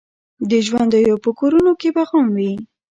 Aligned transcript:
د 0.49 0.51
ژوندیو 0.65 1.17
په 1.23 1.29
کورونو 1.39 1.71
کي 1.81 1.89
به 1.95 2.03
غم 2.09 2.27
وي 2.37 2.53